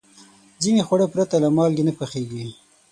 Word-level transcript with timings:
ځینې 0.63 0.81
خواړه 0.87 1.07
پرته 1.13 1.35
له 1.43 1.49
مالګې 1.55 1.83
نه 1.89 1.93
پخېږي. 1.99 2.45